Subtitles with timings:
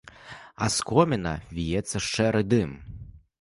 [0.67, 2.75] А з коміна віецца шэры дым.